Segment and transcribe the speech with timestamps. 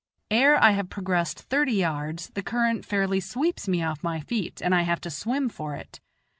[0.31, 4.73] Ere I have progressed thirty yards, the current fairly sweeps me off my feet and
[4.73, 5.99] I have to swim for it.